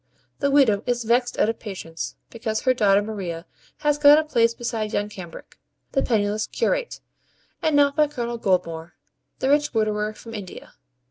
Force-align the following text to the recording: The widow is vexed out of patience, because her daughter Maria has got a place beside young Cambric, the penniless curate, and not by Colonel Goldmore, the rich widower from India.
The 0.39 0.49
widow 0.49 0.81
is 0.87 1.03
vexed 1.03 1.37
out 1.37 1.47
of 1.47 1.59
patience, 1.59 2.15
because 2.31 2.61
her 2.61 2.73
daughter 2.73 3.03
Maria 3.03 3.45
has 3.81 3.99
got 3.99 4.17
a 4.17 4.23
place 4.23 4.55
beside 4.55 4.93
young 4.93 5.09
Cambric, 5.09 5.59
the 5.91 6.01
penniless 6.01 6.47
curate, 6.47 7.01
and 7.61 7.75
not 7.75 7.95
by 7.95 8.07
Colonel 8.07 8.39
Goldmore, 8.39 8.93
the 9.37 9.49
rich 9.51 9.75
widower 9.75 10.13
from 10.13 10.33
India. 10.33 10.73